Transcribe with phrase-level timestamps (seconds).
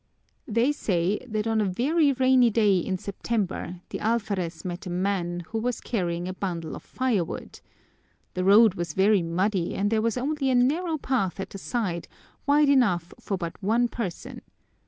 [0.47, 5.41] "They say that on a very rainy day in September the alferez met a man
[5.49, 7.59] who was carrying a bundle of firewood.
[8.33, 12.07] The road was very muddy and there was only a narrow path at the side,
[12.47, 14.41] wide enough for but one person.